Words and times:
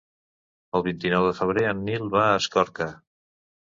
El 0.79 0.85
vint-i-nou 0.87 1.27
de 1.29 1.35
febrer 1.43 1.69
en 1.75 1.87
Nil 1.93 2.11
va 2.19 2.27
a 2.27 2.37
Escorca. 2.43 2.93